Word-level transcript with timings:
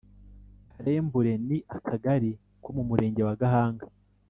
Karembure 0.71 1.33
ni 1.47 1.57
akagari 1.77 2.31
ko 2.63 2.69
mu 2.75 2.83
murenge 2.89 3.21
wa 3.27 3.35
Gahanga 3.41 3.85